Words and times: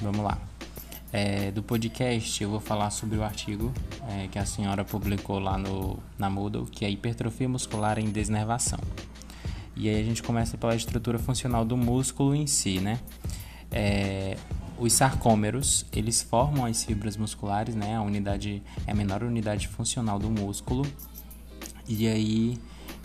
vamos 0.00 0.24
lá. 0.24 0.38
É, 1.12 1.50
do 1.50 1.62
podcast 1.62 2.42
eu 2.42 2.50
vou 2.50 2.60
falar 2.60 2.90
sobre 2.90 3.18
o 3.18 3.24
artigo 3.24 3.72
é, 4.08 4.28
que 4.28 4.38
a 4.38 4.44
senhora 4.46 4.84
publicou 4.84 5.40
lá 5.40 5.58
no, 5.58 5.98
na 6.16 6.30
Moodle, 6.30 6.66
que 6.66 6.84
é 6.84 6.90
hipertrofia 6.90 7.48
muscular 7.48 7.98
em 7.98 8.10
desnervação. 8.10 8.78
E 9.76 9.88
aí 9.88 10.00
a 10.00 10.04
gente 10.04 10.22
começa 10.22 10.56
pela 10.56 10.74
estrutura 10.74 11.18
funcional 11.18 11.64
do 11.64 11.76
músculo 11.76 12.34
em 12.34 12.46
si, 12.46 12.80
né? 12.80 13.00
É, 13.70 14.36
os 14.78 14.92
sarcômeros, 14.92 15.84
eles 15.92 16.22
formam 16.22 16.64
as 16.64 16.84
fibras 16.84 17.16
musculares, 17.16 17.74
né? 17.74 17.96
A 17.96 18.02
unidade 18.02 18.62
é 18.86 18.92
a 18.92 18.94
menor 18.94 19.22
unidade 19.22 19.68
funcional 19.68 20.18
do 20.18 20.30
músculo. 20.30 20.86
E 21.88 22.06
aí, 22.06 22.58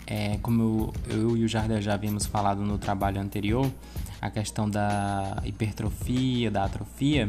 é, 0.06 0.38
como 0.38 0.92
eu, 1.08 1.16
eu, 1.16 1.36
e 1.36 1.44
o 1.44 1.48
Jardel 1.48 1.82
já 1.82 1.94
havíamos 1.94 2.24
falado 2.24 2.62
no 2.62 2.78
trabalho 2.78 3.20
anterior, 3.20 3.70
a 4.20 4.30
questão 4.30 4.68
da 4.68 5.42
hipertrofia, 5.44 6.50
da 6.50 6.64
atrofia, 6.64 7.28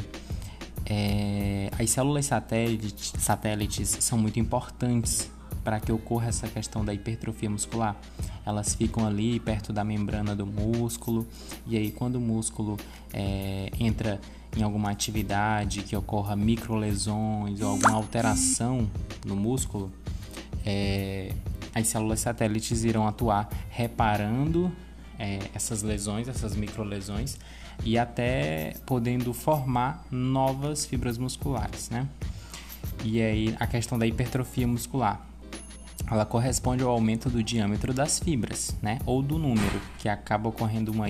é, 0.90 1.70
as 1.78 1.90
células 1.90 2.26
satélites, 2.26 3.14
satélites 3.18 3.90
são 4.00 4.18
muito 4.18 4.40
importantes 4.40 5.30
para 5.64 5.82
que 5.82 5.92
ocorra 5.92 6.30
essa 6.30 6.48
questão 6.48 6.86
da 6.86 6.94
hipertrofia 6.94 7.50
muscular. 7.50 7.98
Elas 8.46 8.74
ficam 8.74 9.06
ali 9.06 9.38
perto 9.38 9.74
da 9.74 9.84
membrana 9.84 10.34
do 10.34 10.46
músculo, 10.46 11.28
e 11.66 11.76
aí, 11.76 11.92
quando 11.92 12.16
o 12.16 12.22
músculo 12.22 12.78
é, 13.14 13.70
entra 13.78 14.22
em 14.56 14.64
alguma 14.64 14.90
atividade 14.90 15.82
que 15.82 15.94
ocorra 15.94 16.38
microlesões 16.38 17.60
ou 17.60 17.72
alguma 17.72 17.96
alteração 17.96 18.90
no 19.26 19.36
músculo, 19.36 19.92
é, 20.66 21.34
as 21.76 21.88
células 21.88 22.22
satélites 22.22 22.86
irão 22.86 23.06
atuar 23.06 23.50
reparando 23.70 24.72
é, 25.20 25.40
essas 25.54 25.82
lesões, 25.82 26.28
essas 26.28 26.56
microlesões 26.56 27.38
e 27.84 27.98
até 27.98 28.74
podendo 28.86 29.34
formar 29.34 30.06
novas 30.10 30.86
fibras 30.86 31.18
musculares, 31.18 31.90
né? 31.90 32.08
E 33.04 33.22
aí 33.22 33.56
a 33.60 33.68
questão 33.68 33.98
da 33.98 34.06
hipertrofia 34.06 34.68
muscular, 34.68 35.26
ela 36.10 36.26
corresponde 36.26 36.84
ao 36.84 36.90
aumento 36.90 37.30
do 37.30 37.44
diâmetro 37.44 37.94
das 37.94 38.20
fibras, 38.20 38.76
né? 38.82 39.00
Ou 39.06 39.22
do 39.22 39.38
número, 39.38 39.82
que 40.00 40.10
acaba 40.10 40.50
ocorrendo 40.50 40.92
uma 40.92 41.10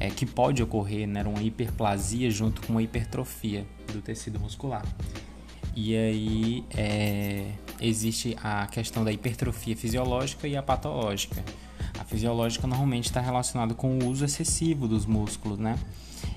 é, 0.00 0.10
que 0.10 0.26
pode 0.26 0.62
ocorrer, 0.62 1.06
né, 1.06 1.22
uma 1.22 1.42
hiperplasia 1.42 2.30
junto 2.30 2.60
com 2.62 2.72
uma 2.72 2.82
hipertrofia 2.82 3.64
do 3.92 4.00
tecido 4.00 4.40
muscular. 4.40 4.84
E 5.76 5.96
aí 5.96 6.64
é, 6.76 7.52
existe 7.80 8.36
a 8.42 8.66
questão 8.66 9.04
da 9.04 9.12
hipertrofia 9.12 9.76
fisiológica 9.76 10.48
e 10.48 10.56
a 10.56 10.62
patológica. 10.62 11.42
Fisiológica 12.12 12.66
normalmente 12.66 13.06
está 13.06 13.22
relacionada 13.22 13.72
com 13.72 13.98
o 13.98 14.06
uso 14.10 14.22
excessivo 14.22 14.86
dos 14.86 15.06
músculos, 15.06 15.58
né? 15.58 15.78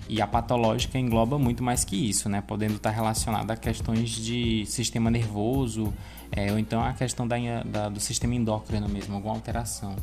E 0.08 0.22
a 0.22 0.26
patológica 0.26 0.98
engloba 0.98 1.38
muito 1.38 1.62
mais 1.62 1.84
que 1.84 1.98
isso, 1.98 2.30
né? 2.30 2.40
Podendo 2.40 2.76
estar 2.76 2.92
relacionada 2.92 3.52
a 3.52 3.58
questões 3.58 4.10
de 4.12 4.66
sistema 4.68 5.12
nervoso, 5.12 5.94
é, 6.32 6.50
ou 6.50 6.58
então 6.58 6.82
a 6.82 6.94
questão 6.94 7.28
da, 7.28 7.36
da, 7.66 7.90
do 7.90 8.00
sistema 8.00 8.34
endócrino 8.34 8.88
mesmo, 8.88 9.16
alguma 9.16 9.36
alteração 9.36 9.98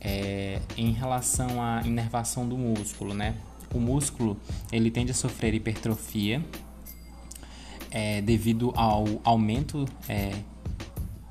é, 0.00 0.60
em 0.76 0.90
relação 0.90 1.62
à 1.62 1.82
inervação 1.84 2.48
do 2.48 2.58
músculo, 2.58 3.14
né? 3.14 3.36
O 3.72 3.78
músculo 3.78 4.36
ele 4.72 4.90
tende 4.90 5.12
a 5.12 5.14
sofrer 5.14 5.54
hipertrofia 5.54 6.44
é, 7.92 8.20
devido 8.20 8.72
ao 8.74 9.04
aumento 9.22 9.86
é, 10.08 10.32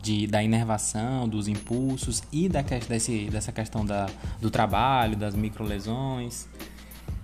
de, 0.02 0.28
da 0.28 0.44
inervação, 0.44 1.28
dos 1.28 1.48
impulsos 1.48 2.24
e 2.32 2.50
da, 2.50 2.62
desse, 2.62 3.30
dessa 3.30 3.52
questão 3.52 3.86
da, 3.86 4.08
do 4.40 4.50
trabalho, 4.50 5.16
das 5.16 5.36
microlesões. 5.36 6.48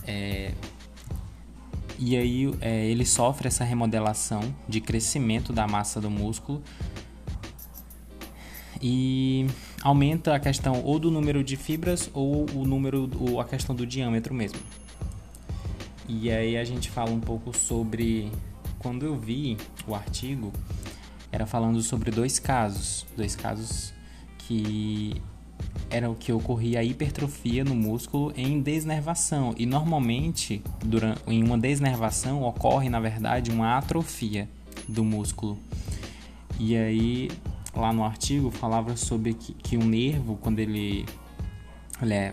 É, 0.05 0.53
e 1.99 2.15
aí 2.15 2.53
é, 2.61 2.85
ele 2.85 3.05
sofre 3.05 3.47
essa 3.47 3.63
remodelação 3.63 4.53
de 4.67 4.79
crescimento 4.79 5.51
da 5.51 5.67
massa 5.67 5.99
do 5.99 6.09
músculo 6.09 6.61
e 8.81 9.47
aumenta 9.81 10.35
a 10.35 10.39
questão 10.39 10.83
ou 10.83 10.99
do 10.99 11.09
número 11.09 11.43
de 11.43 11.55
fibras 11.55 12.09
ou 12.13 12.45
o 12.53 12.65
número 12.65 13.09
ou 13.19 13.41
a 13.41 13.45
questão 13.45 13.75
do 13.75 13.85
diâmetro 13.85 14.33
mesmo. 14.33 14.59
E 16.07 16.31
aí 16.31 16.55
a 16.55 16.63
gente 16.63 16.89
fala 16.89 17.09
um 17.09 17.19
pouco 17.19 17.57
sobre 17.57 18.31
quando 18.77 19.05
eu 19.05 19.17
vi 19.17 19.57
o 19.87 19.95
artigo 19.95 20.53
era 21.37 21.45
falando 21.45 21.79
sobre 21.83 22.09
dois 22.09 22.39
casos, 22.39 23.05
dois 23.15 23.35
casos 23.35 23.93
que 24.39 25.21
era 25.87 26.09
o 26.09 26.15
que 26.15 26.31
ocorria 26.31 26.79
a 26.79 26.83
hipertrofia 26.83 27.63
no 27.63 27.75
músculo 27.75 28.33
em 28.35 28.59
desnervação 28.59 29.53
e 29.55 29.63
normalmente 29.67 30.63
durante 30.83 31.21
em 31.27 31.43
uma 31.43 31.55
desnervação 31.55 32.41
ocorre 32.41 32.89
na 32.89 32.99
verdade 32.99 33.51
uma 33.51 33.77
atrofia 33.77 34.49
do 34.87 35.03
músculo. 35.03 35.59
E 36.59 36.75
aí 36.75 37.29
lá 37.75 37.93
no 37.93 38.03
artigo 38.03 38.49
falava 38.49 38.97
sobre 38.97 39.35
que, 39.35 39.53
que 39.53 39.77
um 39.77 39.85
nervo, 39.85 40.39
quando 40.41 40.57
ele, 40.57 41.05
ele 42.01 42.13
é 42.15 42.31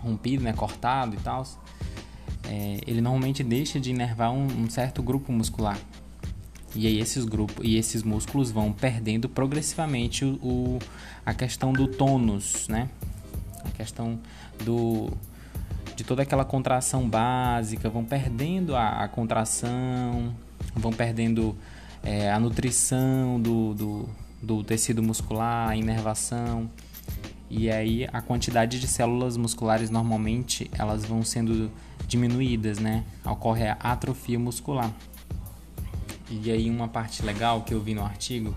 rompido, 0.00 0.44
né, 0.44 0.52
cortado 0.52 1.16
e 1.16 1.18
tal, 1.18 1.44
é, 2.44 2.78
ele 2.86 3.00
normalmente 3.00 3.42
deixa 3.42 3.80
de 3.80 3.90
inervar 3.90 4.30
um, 4.30 4.46
um, 4.46 4.70
certo 4.70 5.02
grupo 5.02 5.32
muscular. 5.32 5.76
E 6.74 6.86
aí 6.86 6.98
esses 6.98 7.24
grupos 7.24 7.64
e 7.64 7.76
esses 7.76 8.02
músculos 8.02 8.50
vão 8.50 8.72
perdendo 8.72 9.28
progressivamente 9.28 10.24
o, 10.24 10.34
o, 10.42 10.78
a 11.24 11.32
questão 11.32 11.72
do 11.72 11.86
tônus, 11.86 12.68
né? 12.68 12.88
A 13.64 13.70
questão 13.70 14.18
do 14.64 15.10
de 15.96 16.04
toda 16.04 16.22
aquela 16.22 16.44
contração 16.44 17.08
básica, 17.08 17.88
vão 17.88 18.04
perdendo 18.04 18.76
a, 18.76 19.04
a 19.04 19.08
contração, 19.08 20.34
vão 20.74 20.92
perdendo 20.92 21.56
é, 22.02 22.30
a 22.30 22.38
nutrição 22.38 23.40
do, 23.40 23.72
do, 23.72 24.08
do 24.42 24.62
tecido 24.62 25.02
muscular, 25.02 25.70
a 25.70 25.76
inervação. 25.76 26.70
E 27.48 27.70
aí 27.70 28.06
a 28.12 28.20
quantidade 28.20 28.78
de 28.78 28.86
células 28.86 29.38
musculares 29.38 29.88
normalmente 29.88 30.70
elas 30.76 31.06
vão 31.06 31.22
sendo 31.22 31.70
diminuídas, 32.06 32.78
né? 32.78 33.04
Ocorre 33.24 33.68
a 33.68 33.76
atrofia 33.80 34.38
muscular. 34.38 34.92
E 36.30 36.50
aí 36.50 36.68
uma 36.68 36.88
parte 36.88 37.22
legal 37.22 37.62
que 37.62 37.72
eu 37.72 37.80
vi 37.80 37.94
no 37.94 38.04
artigo 38.04 38.54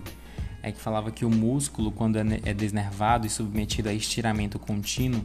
é 0.62 0.70
que 0.70 0.80
falava 0.80 1.10
que 1.10 1.24
o 1.24 1.30
músculo, 1.30 1.90
quando 1.90 2.16
é, 2.16 2.22
é 2.44 2.52
desnervado 2.52 3.26
e 3.26 3.30
submetido 3.30 3.88
a 3.88 3.92
estiramento 3.94 4.58
contínuo, 4.58 5.24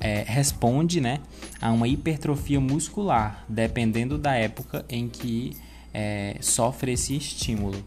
é, 0.00 0.24
responde 0.26 1.00
né, 1.00 1.20
a 1.60 1.72
uma 1.72 1.88
hipertrofia 1.88 2.60
muscular, 2.60 3.44
dependendo 3.48 4.18
da 4.18 4.34
época 4.34 4.84
em 4.88 5.08
que 5.08 5.56
é, 5.94 6.36
sofre 6.40 6.92
esse 6.92 7.16
estímulo. 7.16 7.82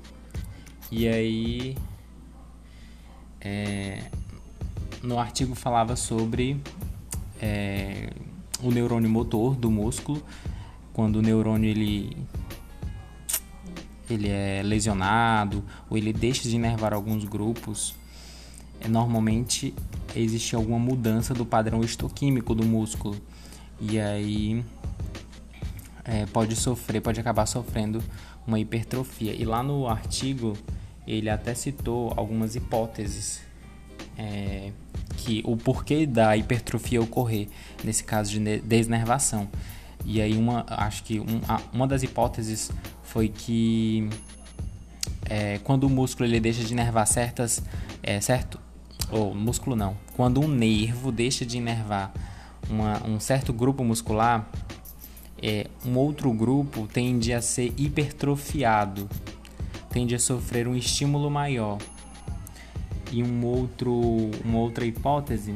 E 0.92 1.08
aí, 1.08 1.78
é, 3.40 4.04
no 5.04 5.20
artigo 5.20 5.54
falava 5.54 5.96
sobre 5.96 6.60
é, 7.40 8.10
o 8.64 8.72
neurônio 8.72 9.10
motor 9.10 9.56
do 9.56 9.70
músculo, 9.70 10.24
quando 10.92 11.18
o 11.18 11.22
neurônio 11.22 11.70
ele, 11.70 12.18
ele 14.10 14.30
é 14.30 14.62
lesionado 14.64 15.64
ou 15.90 15.98
ele 15.98 16.12
deixa 16.12 16.44
de 16.44 16.56
inervar 16.56 16.94
alguns 16.94 17.24
grupos, 17.26 17.94
é, 18.82 18.88
normalmente 18.88 19.74
existe 20.16 20.56
alguma 20.56 20.80
mudança 20.80 21.34
do 21.34 21.46
padrão 21.46 21.82
histoquímico 21.82 22.56
do 22.56 22.66
músculo. 22.66 23.16
E 23.80 24.00
aí 24.00 24.64
é, 26.04 26.26
pode 26.28 26.56
sofrer, 26.56 27.02
pode 27.02 27.20
acabar 27.20 27.46
sofrendo 27.46 28.04
uma 28.46 28.60
hipertrofia. 28.60 29.34
E 29.34 29.46
lá 29.46 29.62
no 29.62 29.88
artigo 29.88 30.58
ele 31.08 31.30
até 31.30 31.54
citou 31.54 32.14
algumas 32.16 32.56
hipóteses 32.56 33.42
é, 34.18 34.72
que 35.18 35.42
o 35.46 35.56
porquê 35.56 36.06
da 36.06 36.36
hipertrofia 36.36 37.02
ocorrer 37.02 37.48
nesse 37.84 38.04
caso 38.04 38.32
de 38.32 38.60
desnervação. 38.60 39.48
E 40.06 40.22
aí 40.22 40.38
uma, 40.38 40.66
acho 40.68 41.04
que 41.04 41.20
um, 41.20 41.42
uma 41.72 41.88
das 41.88 42.04
hipóteses 42.04 42.72
foi 43.04 43.28
que 43.28 44.10
é, 45.26 45.60
quando 45.64 45.84
o 45.86 45.90
músculo 45.90 46.28
ele 46.28 46.40
deixa 46.40 46.64
de 46.64 46.74
inervar 46.74 47.06
certas, 47.06 47.62
é, 48.02 48.20
certo, 48.20 48.60
ou 49.12 49.34
músculo 49.34 49.76
não, 49.76 49.96
quando 50.16 50.42
um 50.42 50.48
nervo 50.48 51.12
deixa 51.12 51.46
de 51.46 51.58
inervar 51.58 52.12
uma, 52.70 53.06
um 53.06 53.20
certo 53.20 53.52
grupo 53.52 53.84
muscular, 53.84 54.50
é, 55.42 55.68
um 55.86 55.96
outro 55.98 56.32
grupo 56.34 56.88
tende 56.88 57.34
a 57.34 57.42
ser 57.42 57.74
hipertrofiado 57.78 59.08
tende 59.90 60.16
a 60.16 60.20
sofrer 60.20 60.68
um 60.68 60.76
estímulo 60.76 61.30
maior. 61.30 61.78
E 63.12 63.24
um 63.24 63.44
outro, 63.46 63.92
uma 64.46 64.60
outra 64.60 64.86
hipótese 64.86 65.56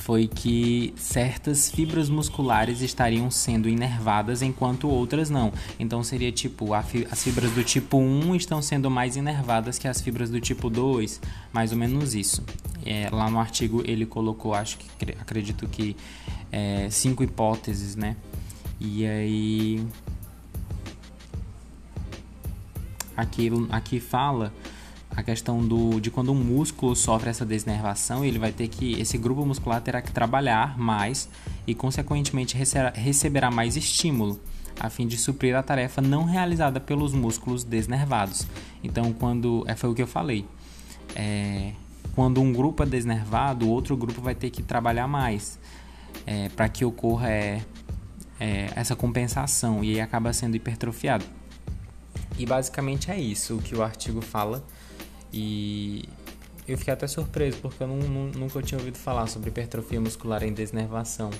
foi 0.00 0.26
que 0.26 0.94
certas 0.96 1.70
fibras 1.70 2.08
musculares 2.08 2.80
estariam 2.80 3.30
sendo 3.30 3.68
inervadas 3.68 4.40
enquanto 4.40 4.88
outras 4.88 5.28
não. 5.28 5.52
Então 5.78 6.02
seria 6.02 6.32
tipo, 6.32 6.72
as 6.72 7.22
fibras 7.22 7.52
do 7.52 7.62
tipo 7.62 7.98
1 7.98 8.34
estão 8.34 8.62
sendo 8.62 8.90
mais 8.90 9.16
inervadas 9.16 9.78
que 9.78 9.86
as 9.86 10.00
fibras 10.00 10.30
do 10.30 10.40
tipo 10.40 10.70
2, 10.70 11.20
mais 11.52 11.70
ou 11.70 11.76
menos 11.76 12.14
isso. 12.14 12.42
É, 12.84 13.10
lá 13.12 13.30
no 13.30 13.38
artigo 13.38 13.82
ele 13.86 14.06
colocou, 14.06 14.54
acho 14.54 14.78
que 14.78 15.12
acredito 15.20 15.68
que 15.68 15.94
é, 16.50 16.88
cinco 16.90 17.22
hipóteses, 17.22 17.94
né? 17.94 18.16
E 18.80 19.04
aí 19.04 19.86
aqui, 23.14 23.50
aqui 23.70 24.00
fala 24.00 24.50
a 25.14 25.22
questão 25.22 25.66
do, 25.66 26.00
de 26.00 26.10
quando 26.10 26.32
um 26.32 26.36
músculo 26.36 26.94
sofre 26.94 27.30
essa 27.30 27.44
desnervação, 27.44 28.24
ele 28.24 28.38
vai 28.38 28.52
ter 28.52 28.68
que 28.68 28.92
esse 29.00 29.18
grupo 29.18 29.44
muscular 29.44 29.80
terá 29.80 30.00
que 30.00 30.12
trabalhar 30.12 30.78
mais 30.78 31.28
e 31.66 31.74
consequentemente 31.74 32.56
receberá 32.94 33.50
mais 33.50 33.76
estímulo 33.76 34.40
a 34.78 34.88
fim 34.88 35.06
de 35.06 35.18
suprir 35.18 35.54
a 35.54 35.62
tarefa 35.62 36.00
não 36.00 36.24
realizada 36.24 36.80
pelos 36.80 37.12
músculos 37.12 37.64
desnervados. 37.64 38.46
Então, 38.82 39.12
quando 39.12 39.62
é 39.66 39.76
foi 39.76 39.90
o 39.90 39.94
que 39.94 40.00
eu 40.00 40.06
falei, 40.06 40.46
é, 41.14 41.72
quando 42.14 42.40
um 42.40 42.52
grupo 42.52 42.82
é 42.82 42.86
desnervado, 42.86 43.66
o 43.66 43.68
outro 43.68 43.96
grupo 43.96 44.22
vai 44.22 44.34
ter 44.34 44.48
que 44.48 44.62
trabalhar 44.62 45.06
mais 45.06 45.58
é, 46.26 46.48
para 46.48 46.68
que 46.68 46.84
ocorra 46.84 47.30
é, 47.30 47.62
é, 48.38 48.70
essa 48.74 48.96
compensação 48.96 49.84
e 49.84 50.00
acaba 50.00 50.32
sendo 50.32 50.56
hipertrofiado. 50.56 51.24
E 52.38 52.46
basicamente 52.46 53.10
é 53.10 53.20
isso 53.20 53.56
o 53.56 53.62
que 53.62 53.74
o 53.74 53.82
artigo 53.82 54.22
fala. 54.22 54.64
E 55.32 56.08
eu 56.66 56.76
fiquei 56.78 56.92
até 56.92 57.06
surpreso 57.06 57.58
porque 57.58 57.82
eu 57.82 57.88
não, 57.88 57.96
não, 57.96 58.26
nunca 58.32 58.62
tinha 58.62 58.78
ouvido 58.78 58.98
falar 58.98 59.26
sobre 59.26 59.50
hipertrofia 59.50 60.00
muscular 60.00 60.42
em 60.42 60.52
desnervação. 60.52 61.30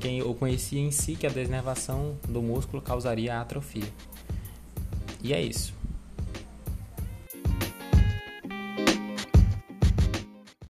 Quem 0.00 0.18
eu 0.18 0.34
conhecia 0.34 0.80
em 0.80 0.90
si 0.90 1.16
que 1.16 1.26
a 1.26 1.30
desnervação 1.30 2.16
do 2.28 2.42
músculo 2.42 2.82
causaria 2.82 3.40
atrofia. 3.40 3.88
E 5.22 5.32
é 5.32 5.40
isso. 5.40 5.72